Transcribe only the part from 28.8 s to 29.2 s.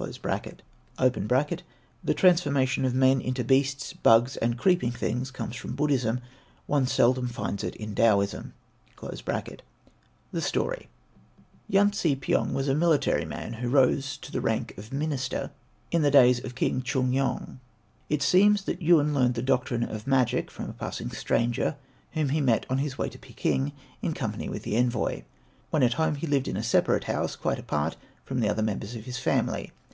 of his